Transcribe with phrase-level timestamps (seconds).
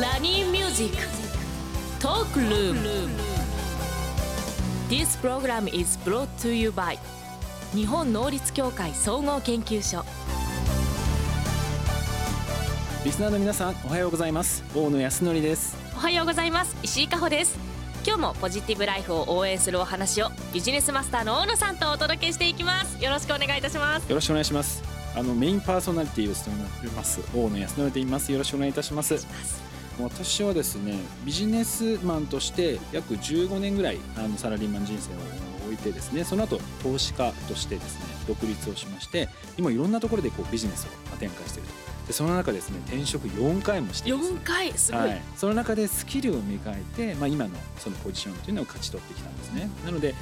[0.00, 0.96] ラニーミュージック
[2.02, 3.08] トークルーム
[4.88, 6.98] This program is brought to you by
[7.72, 10.04] 日本能率協会総合研究所
[13.04, 14.64] リスナーの皆さんおはようございます。
[14.74, 15.76] 大野泰敬です。
[15.94, 16.74] おはようございます。
[16.82, 17.56] 石井加穂です。
[18.04, 23.00] 今日もポジティブライフを応援するお話をビジネスマスターの大野さんとお届けしていきます。
[23.04, 24.08] よろしくお願いいたします。
[24.08, 24.82] よろしくお願いします。
[25.14, 28.32] あのメインパーソナリティを務めています大野康則と言います。
[28.32, 29.63] よろしくお願いいたします
[30.00, 35.16] 私はですねビジネスマンとして約15年ぐらいあのサラリーマン人生を
[35.66, 41.84] 終えてですねその後投資家としてですね独立をしまして今いろんなところでこうビジネスを展開していると。
[42.06, 44.72] でその中ですね転職4回もして4回？
[44.72, 49.70] すごい、はい、その中でスキルを磨いて、まあ、今のそのポジションというのを勝ち取ってきたんですね。
[49.86, 50.14] なので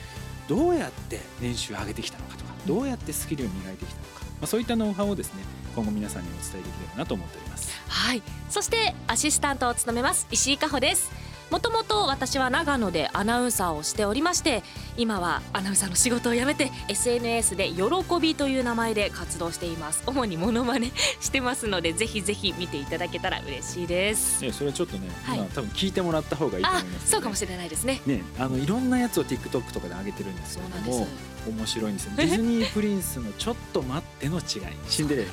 [0.49, 5.43] どうやって年収を上げてきたのかとかどうやってスキルを磨いてきたのか、まあ、そういったノウハウをですね
[5.75, 7.72] 今後皆さんにお伝えできればなと思っております
[8.03, 8.23] はい。
[8.51, 11.13] そしてアシスタントを務めます石井加穂です。
[11.53, 14.63] もともと私は長野でアナウンサーをしておりまして
[14.97, 17.83] 今はアナウンサーの仕事を辞めて SNS で「喜
[18.21, 20.03] び」という名前で活動しています。
[20.07, 20.91] 主にモノマネ
[21.21, 24.45] してますのでぜひぜひ見ていただけたら嬉しいです。
[24.45, 28.01] えそれちょっとね、はい、まあ、多分聞いてもらった方がいいと思います、ね、そうかもしれないですね。
[28.07, 31.07] ねあのいろんなやつを TikTok とかで上げてるんですけども
[31.47, 32.13] 面白いんですよ。
[32.17, 34.45] ディズニープリンスの「ちょっと待って」の違い。
[34.91, 35.29] シンデレラ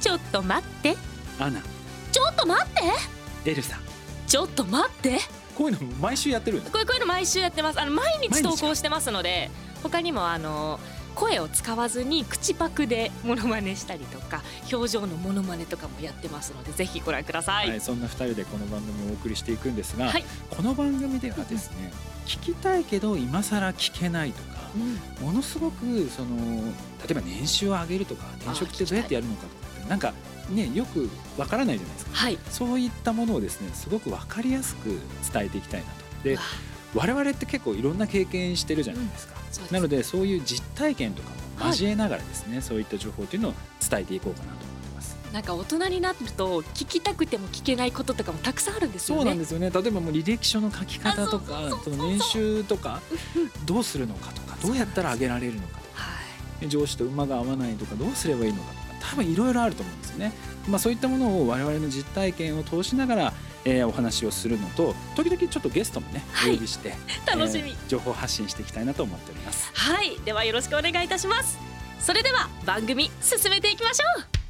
[0.00, 0.96] ちょっと待って。
[1.38, 1.62] アナ
[2.10, 2.66] ちょっと待っ
[3.44, 3.50] て。
[3.50, 3.78] エルサ
[4.26, 5.18] ちょっと待って。
[5.56, 7.80] こういうの毎週やってるこういうの毎週やってます。
[7.80, 9.50] あの毎日投稿してますので
[9.82, 10.80] 他にもあの
[11.14, 21.92] 声を使わずに口パクでモノマネしたりとか表情のモノマネとかもやってますのでぜひご覧ください、はい、そんな2人でこの番組をお送りしていくんですが、はい、この番組ではですね
[22.26, 24.70] 聞きたいけど今更聞けないとか、
[25.20, 26.62] うん、ものすごくその
[27.06, 30.14] 例えば年収を上げるとか転職ってどうやってやるのかとかなんか
[30.50, 34.88] ね、よくわからないじゃないですか、はい、そういったものをですねすごく分かりやすく
[35.32, 36.24] 伝えていきたいなと。
[36.24, 36.38] で
[36.94, 39.34] 我々って結構いろんな経験してるじゃないですか、
[39.68, 43.54] うん、なのでそういう実体験とかも交えながらですね、はい、そういった情報というのを
[43.88, 45.16] 伝えていこうかなと思ってます。
[45.32, 49.22] なんか大人になると聞きたくても聞けないこととかもたくさんあるんですよね。
[49.22, 49.70] そうなんですよね。
[49.70, 53.00] 例えばもう履歴書の書き方とかその年収とか
[53.64, 58.80] どうするのかとかどうやったら上げられるのかとか、はい、上司と馬が合わないとかどうすればいいのかとか
[59.12, 60.32] 多分いろいろあると思うんですよね。
[60.68, 63.32] まあ、そういったものを我々の実体験を通しながら、
[63.64, 66.94] えー、お話をするのと時々ちょっとゲストもね、はい、お呼びして
[67.26, 69.70] 楽しみ、えー、情報発信していきたいなと思っております。
[69.74, 70.18] はい。
[70.24, 71.58] ではよろしくお願いいたします。
[71.98, 74.40] それでは番組進めていきましょう。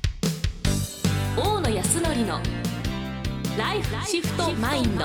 [1.37, 2.41] 大野康則の
[3.57, 5.05] ライフシフトマインド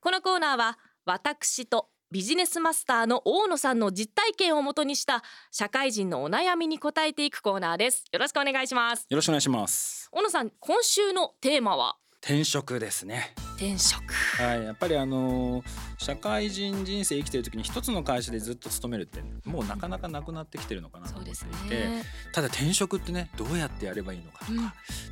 [0.00, 8.04] このコーナーは私とビジネスマスターの大野さんの実体験をもとにした社会人のお悩みに答えていくコーナーです。
[8.12, 9.06] よろしくお願いします。
[9.08, 10.10] よろしくお願いします。
[10.12, 11.96] 大野さん今週のテーマは？
[12.22, 13.34] 転職ですね。
[13.56, 14.14] 転職。
[14.38, 15.64] はいやっぱりあの
[15.98, 21.34] 社会人人生生きてる時に一つの会社でずっと勤めるってもうなかなかなくなってきてるのかなと思ってい
[21.68, 24.58] て、ね、ただ転職ってねどうやってやればいいのかとか、うん、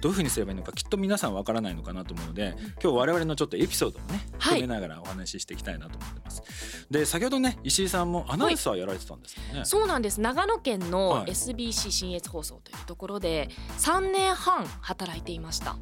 [0.01, 6.41] どういうふうにすればいいのかきっと皆さんわからないのかなと思うので、今日我々のちょっとエピソードをね含めながらお話ししていきたいなと思ってます。
[6.41, 6.47] は
[6.91, 10.21] い、で先ほどね石井さんもアナウンサーやられてたんですよね、はい、そうなんです。
[10.21, 15.77] 長野県の SBC 信越放送というところで3年半働いていました。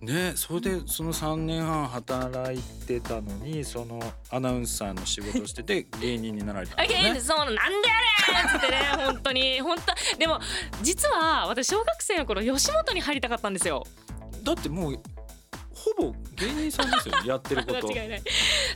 [0.00, 4.00] ねそれでその3年半働いてたのにその
[4.30, 7.20] アナウンサーの仕事をしてて 芸人になられたんですね。
[7.20, 10.40] そうなんでやれってね 本当に本当でも
[10.82, 13.86] 実は私小学生の頃吉本に入りたかったんですよ。
[14.42, 15.02] だってもう
[15.74, 18.22] ほぼ芸人さんですよやってること 間違いない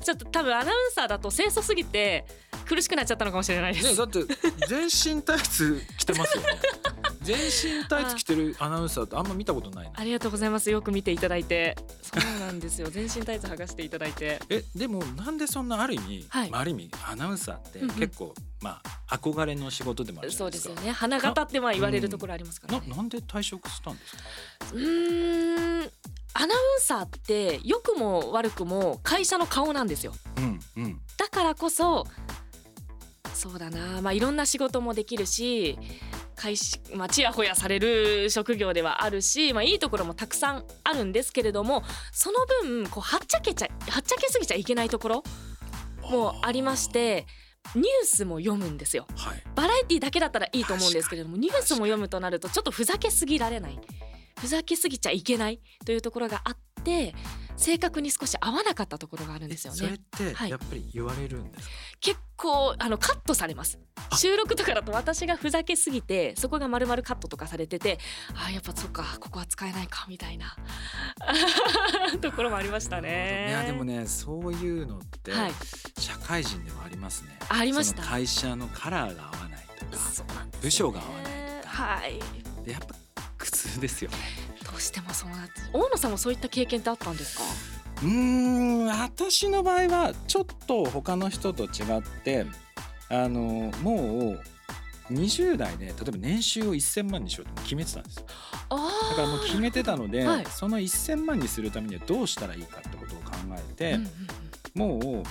[0.03, 2.25] ちょっと多分アナウンサーだと清楚すぎて
[2.65, 4.25] 苦しくなっちゃったのかもしれないです、ね、だって
[4.69, 6.49] 全身タイツ着てますよね。
[7.23, 10.71] 全身タイツ着てるアナウンサーってあんま見たことないありがとうございます。
[10.71, 11.75] よく見ていただいて。
[12.03, 12.91] そうなんですよ。
[12.91, 14.43] 全身タイツ剥がしていただいて。
[14.51, 18.31] えでもなんでそんなある意味、はい、まあ、ある意味アナウンサーって結構、うん。
[18.31, 20.93] うん、まあ憧れの仕事でもあるそうですよね。
[20.93, 24.22] 花形ってまあ言われるところありますから、ね、ななんで退職したんですか？
[24.75, 25.91] うん。
[26.37, 32.09] アナウンサーって良くも悪くも会社の顔なんですよ、うんうん、だからこそ
[33.45, 34.01] そうだな。
[34.01, 35.79] まあいろんな仕事もできるし
[36.35, 45.23] 会し、まあ、ちやほやされる職業ではあるし、まあ、いいところもたくさんあるんですけれどもその分こうはっちゃけちゃはっちゃけすぎちゃいけないところ
[46.11, 47.27] もありまして
[47.75, 53.79] ニュースも読むんですよ、はい、バラエティだけだったらいいと思うんですけれどもニュースも読むとなるとちょっとふざけすぎられない。
[54.41, 57.15] ふざけすぎちゃいけないというところがあって
[57.57, 59.78] 正確に少し合わなかったところがあるんですよね。
[59.78, 63.78] それってやっぱり言われるんですか、はい、結構あのカットされます
[64.16, 67.98] 収録とかだと私がふざけすぎてそこが丸々カットとかされてて
[68.34, 70.57] あやっぱそっかここは使えないかみたいな
[72.21, 73.47] ところもありましたね。
[73.48, 75.33] いやでもねそういうのって
[75.98, 77.39] 社会人でもありますね。
[77.48, 79.92] ありました会社のカラーが合わないとか、
[80.45, 81.75] ね、部署が合わないとか。
[81.75, 82.21] はい、
[82.65, 82.95] でやっぱ
[83.39, 84.44] 苦痛ですよね。
[84.74, 87.44] どうしてもそうなって大野さんもそういった経験ってあったんですか？
[88.03, 92.44] うん私の場合はちょっと他の人と違って
[93.09, 98.24] あのもう20代で例えば年収を1000万にしようと決めてたんですだ
[99.15, 104.09] からもう決めてたので、はい、その1000万にするためにはどうしたらいいかってことを考えて、うん
[104.76, 105.24] うんうん、もう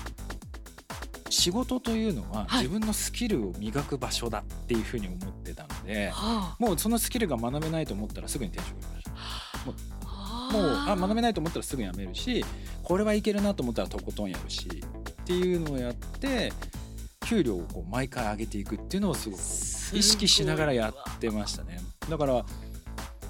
[1.29, 8.77] 仕事というのは自分のスキルを磨く場所だっていうふうに思ってたので、はい、もうそのスキルが学べないと思ったらすぐに転職。
[9.65, 9.75] もう
[10.87, 12.45] あ学べないと思ったらすぐ辞めるし
[12.83, 16.53] これはいけるなと思ったらとことんやるしっていうのをやって
[17.25, 19.39] 給料をこう毎回上げていくっていうのをすごく
[19.97, 21.79] 意識しながらやってましたね。
[22.09, 22.45] だから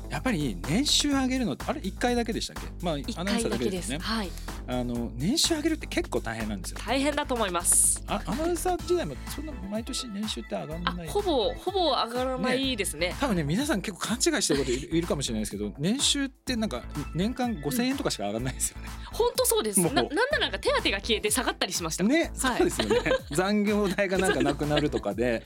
[0.10, 2.70] やっぱり年収上げるのってあれ1回だけでしたっけ？
[2.86, 4.00] まあアナウンサーだけですね。
[4.00, 4.30] はい
[4.66, 6.78] あの年収上げるって結構大変なんですよ。
[6.86, 8.04] 大変だと思います。
[8.08, 11.08] あアナウンサー時代もそんな毎年年収って上がらない。
[11.08, 13.08] ほぼほぼ上がらないですね。
[13.10, 16.84] ね多分ね皆さん結構勘違いしてることいるかもしれないですけど 年収ってなんか
[17.14, 18.88] 年間五千円とかしか上がらないですよね。
[19.12, 19.80] 本、当、そうです。
[19.82, 22.04] ななんならか手当が消えて下がったりしました。
[22.04, 23.12] ね、はい、そうですよね。
[23.32, 25.46] 残業代がなんかなくなるとかで。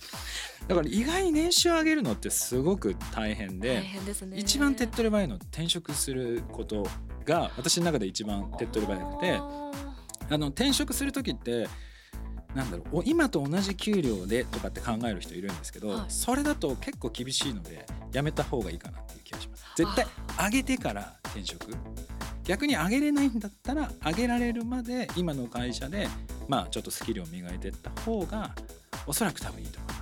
[0.67, 3.99] だから意外に年収上げるのってすごく大変で、ね、
[4.35, 6.85] 一番手っ取り早いの転職すること
[7.27, 9.39] が私の中で一番手っ取り早くて
[10.29, 11.68] あの転職する時って
[12.56, 19.65] なんだろう今と同じ給料でとかって考える人いるんですけど、はい、それだと結構厳しいのでやめた方がいいかなっていう気がします。
[19.75, 20.07] 絶対
[20.45, 21.71] 上げてから転職。
[22.45, 26.07] 逆に上げれないんだったら上げられるまで今の会社で
[26.47, 28.56] まあちょっとスキルを磨いていった方が
[29.06, 29.96] おそらく多分いいと思います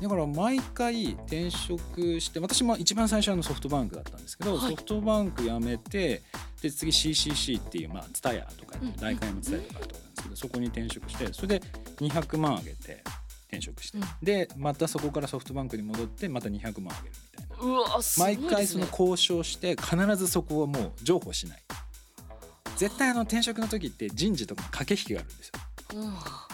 [0.00, 6.22] だから毎回転職して私も一番最初のソフトバンクだったんですけど、はい、ソフトバンク辞めて
[6.62, 11.62] で次 CCC っていうまあ TSUTAYA とか代官山 TSUTAYA とかあるとこなんですけど、そこに転職してそれで
[11.96, 13.02] 200万上げて
[13.48, 17.64] 転職して、うん、でまたそこからソフトバンクに戻ってまた200万上げるみたいな。
[17.64, 21.62] うわ、ね、毎回その交渉して必ずそこはもう譲歩しない。
[22.76, 26.47] 絶対あの転職の時って人事とか駆け引きがあるんですよ。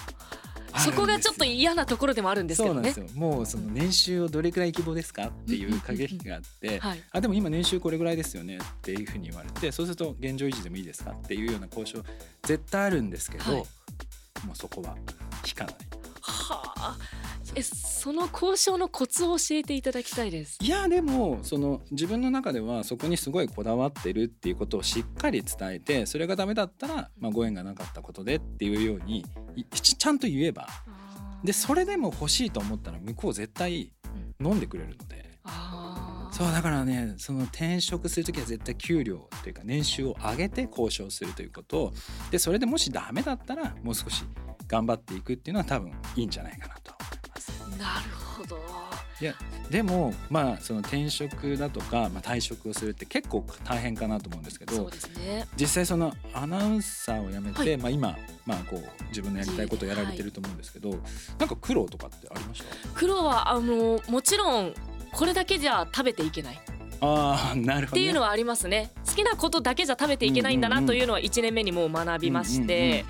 [0.79, 2.95] そこがちょっと嫌なところでもあるんですけどね。
[3.15, 12.03] もうその年収をどれくらい希望ですかっていう駆け引きがあって、はい、あでも今年収これぐらいですよねっていうふうに言われてそうすると現状維持でもいいですかっていうような交渉
[12.43, 13.63] 絶対あるんですけど、はい、
[14.47, 14.97] もうそこは
[15.47, 15.75] 引かない。
[16.21, 16.97] はあ
[17.55, 20.59] えその交渉のコツを教えていただきたいです。
[20.61, 29.25] いやでもその自分の中ではそこにすごいこだわってるっていうことをしっかり伝えてそれがダメだったら、まあ、ご縁がなかったことでっていうように
[29.71, 30.69] ちゃんと言えば。
[31.45, 33.93] でそれでも欲しいと思ったら向こう絶対
[34.41, 35.25] 飲んでくれるので。
[36.33, 41.93] そうだからねその転職する時は絶対給料というか年収を上げて交渉するということ
[42.33, 44.25] でそれでもしダメだったらもう少し
[44.67, 46.93] 頑張っていくっていうのは多分いいんじゃないかなと
[47.79, 48.59] なるほど。
[49.21, 49.35] いや
[49.71, 55.47] でもまあその転職だとか、まあ、退職をするって結構大変かなと思うんですけどそうですね。
[55.57, 60.99] 実際そのアナウンサーを辞めて、はい、まあ、今、まあ、こう自分のやりたいことをやられてると思うんですけど、はい、
[61.39, 62.89] なんか苦労とかってありました？
[62.91, 64.75] 苦労はあのもちろん
[65.13, 66.61] これだけじゃ食べていけない。
[67.01, 68.91] あなるほど、ね、っていうのはありますね。
[69.07, 73.05] 好きなことだけじゃ食べていけないんだなというのは1年目にもう学びまして、うんうんうん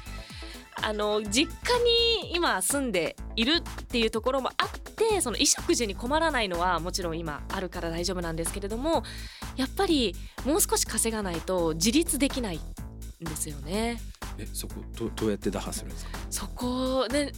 [0.82, 9.02] あの実家に今住んでいるっていうところもあってその衣食住に困らないのはもちろん今あるから大丈夫なんですけれども
[9.56, 10.14] やっぱり
[10.44, 12.60] もう少し稼がないと自立できないん
[13.24, 14.00] ですよね。
[14.36, 16.18] えそこどどうやって打破するんですか？
[16.28, 17.32] そこで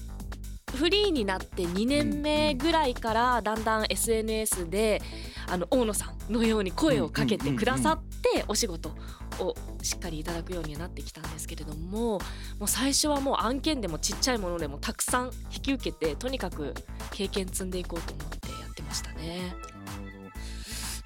[0.74, 5.00] フリーになって2年目ぐらいからだんだん SNS で
[5.48, 8.02] あの大野さんのように声をかけてくださっ
[8.34, 8.90] てお仕事
[9.38, 12.18] をしっかりいただくようにはなってきたんですけれども
[12.58, 16.74] もう最初はもう案件でもちっちゃいものでもたくさん引き受けてとにかく
[17.12, 19.54] 経験積んでいこうと思ってやってましたね。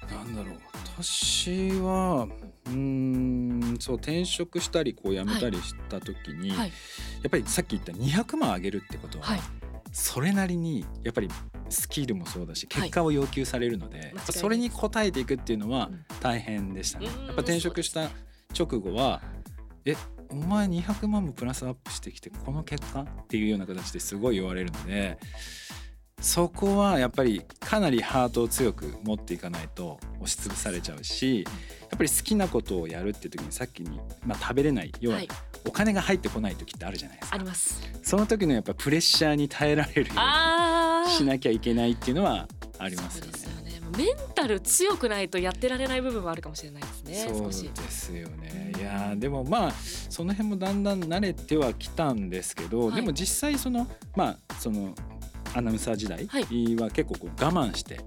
[0.09, 0.15] なるほど。
[0.15, 0.70] なんだろう
[1.03, 2.27] 私は
[2.67, 6.57] うんそう転職したりこう辞めたりした時に、はい。
[6.59, 6.73] はい、や
[7.27, 9.39] っぱりさっき言った200万上げるってことは、はい、
[9.91, 11.29] それなりにやっぱり
[11.69, 15.89] スキルもそうだし結果を要求されるので、それに応えていくっていうのは
[16.19, 17.05] 大変でしたね。
[17.05, 18.09] やっぱ転職した
[18.57, 19.21] 直後は
[19.85, 19.95] え
[20.29, 23.01] お前200万もプラスアップしてきてこの結果？
[23.01, 25.17] っていうような形ですごい言われるので
[26.21, 31.49] そこはやっぱりかなりハートを強く持っていかないと押しつぶされちゃうしや
[31.95, 35.19] っぱり好きなことをやるっていう時にさっきに、まあ、食べれない要は
[35.67, 37.35] お金が入ってこない時ってあるじゃないですか。
[37.35, 42.47] ありますその時のやっぱプレッシャーに耐えられるようにしなきゃいけないっていうのは
[42.77, 43.31] ありますよね。
[43.97, 47.25] メンタル強くないとやってられない部分はあるかもしれないですね。
[47.27, 47.53] そうで
[47.89, 48.71] すよね。
[48.77, 49.71] いやでもまあ
[50.09, 54.95] その辺もだんだん慣れてはきたんですけど、はい、でも実際そのまあその
[55.53, 57.99] アナウンサー時代は結構こう我慢して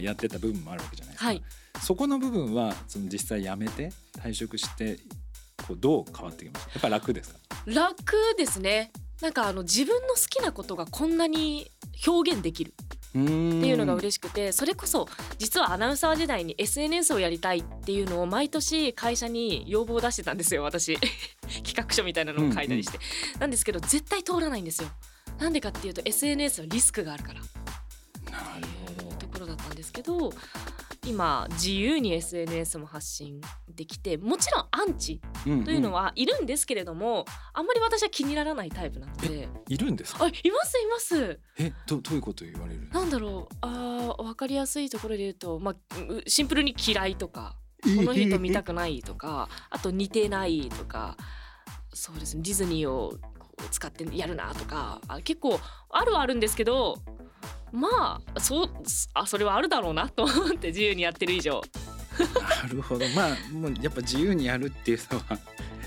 [0.00, 1.26] やってた部分もあるわけじゃないですか。
[1.26, 1.42] はい、
[1.82, 4.98] そこの部分はその実際やめて退職して
[5.66, 6.70] こうどう変わってきました？
[6.72, 7.38] やっぱ楽ですか？
[7.66, 8.92] 楽ですね。
[9.20, 11.70] なんかあの自分の好きなことがこんなに
[12.06, 12.74] 表現できる。
[13.10, 20.96] っていうのが嬉しくてそれこそ実はアナウンサー時代に SNS をやりたいっていうのを毎年会社に要望を出してたんですよ私
[21.64, 24.88] 企画書みたいなのを書いたりして、うんうん、なんですけど絶対通らないんですよ
[25.40, 27.40] なんでかっていうと SNS はリスクがあるから。
[27.40, 30.32] っていうところだったんですけど
[31.06, 33.40] 今自由に SNS も発信
[33.74, 39.48] できてもちろんアンチというのはいるんですけれども、うんうん、あんまり私は気にならないタイプなので。
[39.68, 40.24] いるんですか？
[40.24, 41.40] あいますいます。
[41.58, 45.76] えどどういうこと言われるなんだろうあ分かりやすいところで言うと、まあ、
[46.26, 51.16] シンプルに嫌いとかこの人見たくないとかあと似てないとか
[51.94, 53.14] そうですねディズニーを
[53.70, 56.98] 使ってやるなとか結構あるはあるんですけど
[57.72, 58.70] まあそう
[59.14, 61.62] あそれはあるだろうなと思って自由にやってる以上。
[62.18, 65.38] なるほどまあもうやっぱ自由にやるっていうのは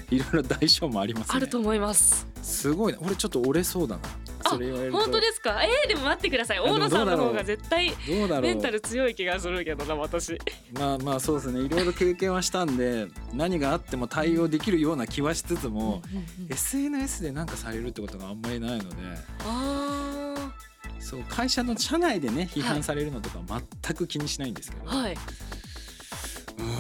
[0.10, 1.34] いろいろ代償もありますね。
[1.36, 2.28] あると思います。
[2.42, 4.02] すごい俺ちょっと折れそうだな。
[4.50, 5.64] それ言われる本当ですか？
[5.64, 6.60] えー、でも待ってください。
[6.60, 7.94] 大野さんの方が絶対
[8.42, 10.38] メンタル強い気がするけどな私。
[10.78, 11.62] まあまあそうですね。
[11.62, 16.02] いろいろ経験はしたんで何があっても対応できるような気はしつつも、
[16.50, 18.96] SNS で何かされるってことがあんまりないので
[19.46, 20.36] あ
[21.00, 23.40] そう会社の社内でね批判されるのとか
[23.84, 25.18] 全く気にしないんですけど、はい、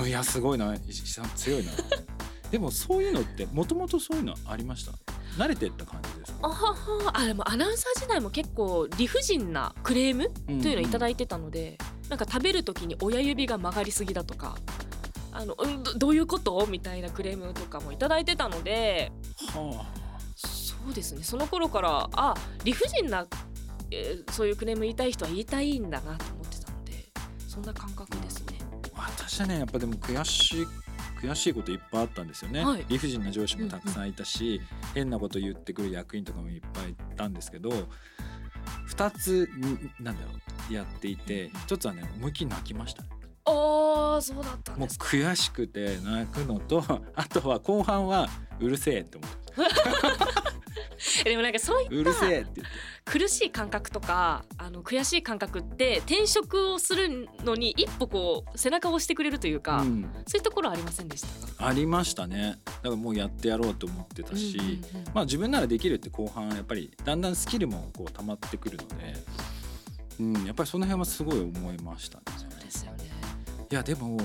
[0.01, 0.75] うんいやすごいな。
[0.87, 1.71] 石井さん強いな。
[2.51, 4.91] でもそういうのってもともとそういうのありました？
[5.37, 6.75] 慣れてった感じですあ
[7.13, 10.29] あでもアナウンサー時代も結構理不尽なクレーム
[10.61, 14.55] というのを頂いてたので、うんうん、なんか食べる時に親指が曲がりすぎだとか
[15.31, 16.67] あのどどういうこと？
[16.69, 19.11] みたいなクレームとかも頂いてたので、
[19.55, 21.23] はあ、そうですね。
[21.23, 23.25] その頃からあ理不尽な、
[23.89, 27.09] えー、そういうクレーム言いたい人は言いたいんだなと思ってたので
[27.47, 28.59] そんな感覚ですね。
[28.95, 30.67] 私はねやっぱでも悔しい
[31.23, 37.69] 悔しいこといっぱいあったんですよね、はい、理不尽な上司もたくさんいたし、うんうん、変なこと言ってくる役員とかもいっぱいいたんですけど
[38.89, 39.49] 2つ
[39.99, 40.31] なんだろ
[40.69, 43.09] うやっていて1つはね思いっきり泣きましたね。
[43.45, 46.81] あそうだったもう悔しくて泣くのと
[47.13, 48.29] あとは後半は
[48.61, 50.22] うるせえって思って。
[51.23, 52.11] でもなんかそういった
[53.05, 61.25] 苦しい感覚とかあの悔しい感覚って転職をするのに一歩こう背中を押してくれるというか、うん、そういうところありませんでし
[61.57, 62.59] たありましたね。
[62.65, 64.81] だからもうやってやろうと思ってたし、
[65.13, 69.13] まあ自分ならできるって後半やっぱりだんだんスキルもこう溜まってくるので、
[70.19, 72.23] うん、やっぱりその辺はすごい思いましたね。
[72.37, 73.09] そうですよね。
[73.69, 74.17] いやでも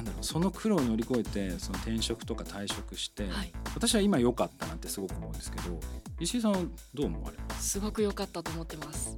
[0.00, 5.78] なんだろうその苦労を乗り越えてその転職とか退職して、はい、私は今良かったなってすごく思うんですけど
[6.18, 6.58] 石井さんは
[6.94, 7.70] どう思われます？
[7.70, 9.14] すごく良かったと思ってます。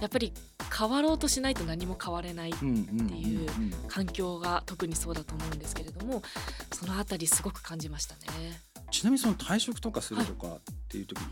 [0.00, 0.32] やっぱり
[0.76, 3.48] 変わろうとしないと何も変われないっていう
[3.88, 6.22] 環境が特にそうだと思うんですけれども
[6.72, 8.60] そのあたりすごく感じましたね。
[8.90, 11.26] ちなみにその退職とかするとかっていう時に、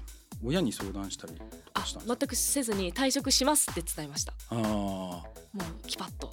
[0.45, 1.35] 親に相談したり
[1.75, 4.33] あ全くせずに退職しますって伝えました。
[4.51, 5.23] ああも
[5.55, 6.33] うキパッと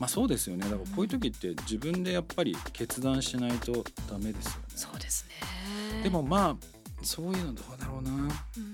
[0.00, 0.64] まあそうですよね。
[0.64, 4.58] だからこういう時って自分でやっぱり決断しないとダメですよね。
[4.74, 6.02] そうですね。
[6.02, 8.28] でもまあそういうのどうだろうな、うん、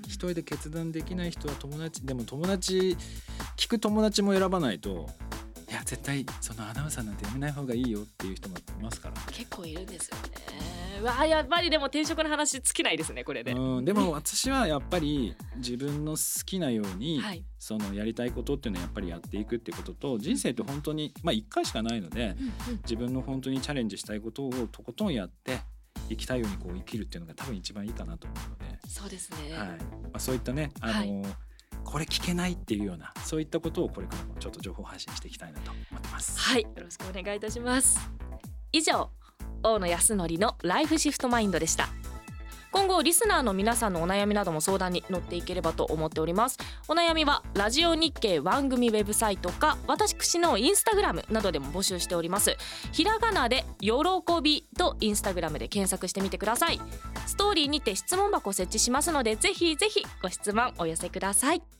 [0.07, 2.97] 一人で決断できない人は友達でも友達
[3.57, 5.09] 聞く友達も選ばないと
[5.71, 25.61] いや絶対そのアナウンサーなんてやめない方がいいよっていう人もいますから結構いるんですよねわあやっぱりでも転職の話尽きないですねこれで、うん、でも私はやっぱり自分の好きなように、はい、そのやりたいことっていうのはやっぱりやっていくっていうことと人生って本当にまあ1回しかないので、うんうん、自分の本当にチャレンジしたいことをとことんやって
[26.09, 28.79] 生きたいようにこう生きるっていうのが多分一番いいかなと思うので。
[28.89, 29.69] そうですね、はい。
[29.69, 29.77] ま
[30.15, 31.37] あ、そういったねあの、はい、
[31.85, 36.39] これ聞けないっていうようなそういったことをこれからもちょっと情報発信していきたいなと思ってます。
[36.39, 36.63] はい。
[36.63, 37.99] よろしくお願いいたします。
[38.73, 39.11] 以上
[39.63, 41.89] 大野康則のライフシフトマインドでした。
[42.73, 46.59] 今後リスナーの皆さんのお悩みなども相談に乗っていければと思っております。
[46.89, 52.55] お悩みはラジオ日経番組ウェブサイトか私のインスタグラムなどでも募集しております。
[52.93, 53.93] ひらがなで喜
[54.43, 56.79] びとインスタグラムで検索してみてください。
[57.27, 61.76] ストーリーにて質問箱を設置しますのでぜひぜひご質問お寄せください。